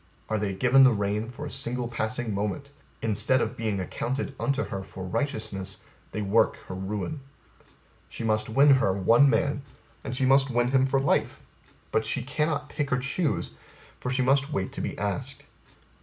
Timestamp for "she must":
8.09-8.49, 10.17-10.49, 14.09-14.51